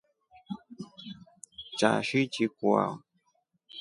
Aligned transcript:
Chashi 1.77 2.19
chikwa. 2.33 2.81